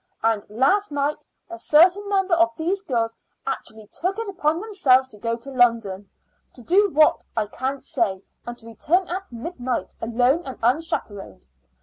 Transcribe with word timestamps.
And 0.23 0.43
last 0.49 0.89
night 0.89 1.23
a 1.47 1.59
certain 1.59 2.09
number 2.09 2.33
of 2.33 2.49
these 2.57 2.81
girls 2.81 3.15
actually 3.45 3.85
took 3.93 4.17
it 4.17 4.27
upon 4.27 4.59
themselves 4.59 5.11
to 5.11 5.19
go 5.19 5.37
to 5.37 5.51
London 5.51 6.09
to 6.55 6.63
do 6.63 6.89
what, 6.89 7.23
I 7.37 7.45
can't 7.45 7.83
say 7.83 8.23
and 8.43 8.57
to 8.57 8.65
return 8.65 9.07
at 9.09 9.31
midnight, 9.31 9.93
alone 10.01 10.41
and 10.47 10.57
unchaperoned. 10.63 11.45